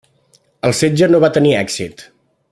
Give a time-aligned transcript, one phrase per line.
[0.69, 2.07] El setge no va tenir èxit.